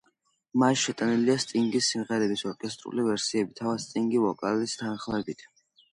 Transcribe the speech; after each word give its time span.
მასში 0.61 0.85
შეტანილია 0.87 1.35
სტინგის 1.43 1.89
სიმღერების 1.93 2.43
ორკესტრული 2.53 3.07
ვერსიები, 3.11 3.53
თავად 3.61 3.85
სტინგის 3.85 4.25
ვოკალის 4.25 4.75
თანხლებით. 4.81 5.47